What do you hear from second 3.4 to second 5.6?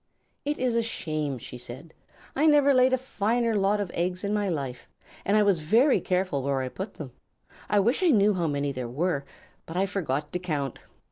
lot of eggs in my life, and I was